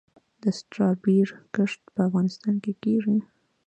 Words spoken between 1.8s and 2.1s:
په